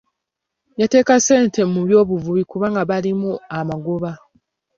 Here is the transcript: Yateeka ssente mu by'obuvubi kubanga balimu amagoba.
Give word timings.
Yateeka 0.79 1.13
ssente 1.19 1.61
mu 1.73 1.81
by'obuvubi 1.87 2.43
kubanga 2.51 2.81
balimu 2.89 3.31
amagoba. 3.59 4.11